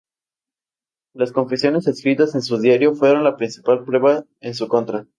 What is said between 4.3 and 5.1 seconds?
en su contra.